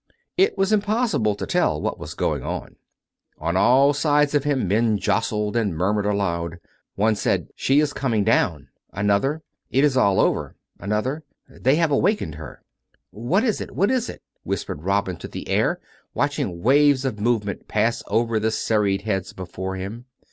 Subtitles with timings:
[0.35, 2.75] It was impossible to tell what was going on.
[3.37, 6.59] On all sides of him men jostled and murmured aloud.
[6.95, 10.35] One said," She is coming down"; another," It is all COME RACK!
[10.79, 11.03] COME ROPE!
[11.03, 12.63] 357 over"; another," They have awakened her.""
[13.11, 13.75] What is it?
[13.75, 15.79] what is it?" whispered Robin to the air,
[16.15, 20.05] watching waves of movement pass over the serried heads before him.